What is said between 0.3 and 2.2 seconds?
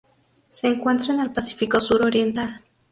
Se encuentra en el Pacífico sur